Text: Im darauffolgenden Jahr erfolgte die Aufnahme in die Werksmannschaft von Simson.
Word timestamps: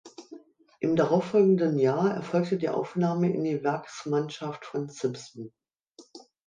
Im 0.79 0.95
darauffolgenden 0.95 1.77
Jahr 1.77 2.11
erfolgte 2.11 2.57
die 2.57 2.69
Aufnahme 2.69 3.31
in 3.31 3.43
die 3.43 3.63
Werksmannschaft 3.63 4.65
von 4.65 4.89
Simson. 4.89 5.53